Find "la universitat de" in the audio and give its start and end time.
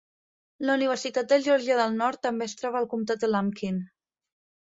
0.69-1.37